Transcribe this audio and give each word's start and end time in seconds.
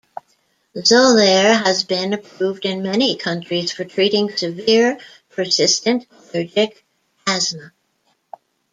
Xolair 0.75 1.63
has 1.63 1.83
been 1.83 2.11
approved 2.13 2.65
in 2.65 2.81
many 2.81 3.15
countries 3.15 3.71
for 3.71 3.83
treating 3.85 4.35
severe, 4.35 4.97
persistent 5.29 6.07
allergic 6.33 6.83
asthma. 7.27 7.71